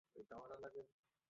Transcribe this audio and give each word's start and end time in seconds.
এটাই 0.15 0.39
হচ্ছে 0.39 0.67
আসল। 0.67 1.11